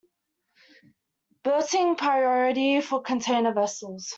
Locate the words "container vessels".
3.03-4.09